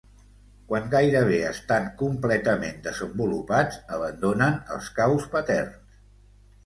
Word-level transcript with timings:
Quan 0.69 0.87
gairebé 0.93 1.35
estan 1.49 1.85
completament 1.99 2.81
desenvolupats 2.89 3.79
abandonen 3.99 4.59
els 4.77 4.89
caus 4.99 5.29
paterns. 5.37 6.01